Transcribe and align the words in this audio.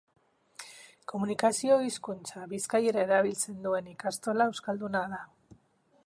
Komunikazio 1.11 1.75
hizkuntza, 1.87 2.45
bizkaiera 2.53 3.03
erabiltzen 3.07 3.59
duen 3.67 3.91
ikastola 3.93 4.51
euskalduna 4.53 5.03
da. 5.13 5.21